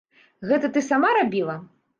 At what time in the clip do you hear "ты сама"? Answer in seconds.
0.77-1.15